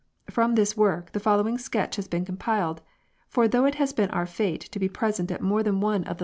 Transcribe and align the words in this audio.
From 0.31 0.55
this 0.55 0.75
work 0.75 1.11
the 1.11 1.19
following 1.19 1.59
sketch 1.59 1.95
has 1.97 2.07
been 2.07 2.25
compiled, 2.25 2.81
for 3.27 3.47
though 3.47 3.65
it 3.65 3.75
has 3.75 3.93
been 3.93 4.09
our 4.09 4.25
fate 4.25 4.61
to 4.71 4.79
be 4.79 4.89
present 4.89 5.29
at 5.29 5.41
more 5.43 5.61
than 5.61 5.79
one 5.79 5.79
of 5.79 5.83
the 5.83 5.89
178 5.89 6.09
INQUESTS. 6.09 6.19